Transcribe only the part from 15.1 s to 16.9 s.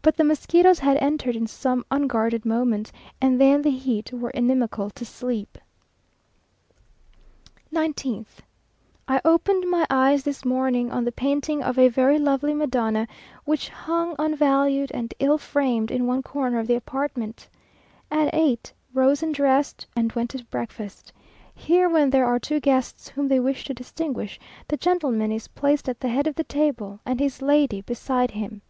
ill framed, in one corner of the